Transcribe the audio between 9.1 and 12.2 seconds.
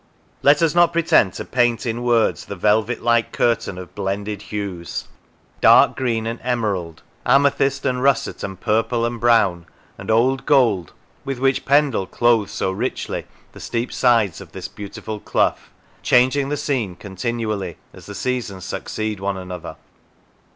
brown and old gold, with which Pendle